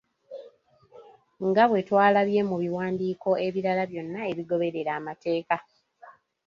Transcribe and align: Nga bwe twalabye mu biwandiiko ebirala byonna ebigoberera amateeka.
Nga 1.47 1.63
bwe 1.69 1.81
twalabye 1.87 2.41
mu 2.49 2.55
biwandiiko 2.61 3.29
ebirala 3.47 3.83
byonna 3.91 4.19
ebigoberera 4.31 4.91
amateeka. 4.99 5.55